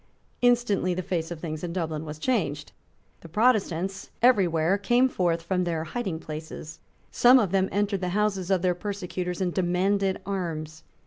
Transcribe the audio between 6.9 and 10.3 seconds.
Some of them entered the houses of their persecutors and demanded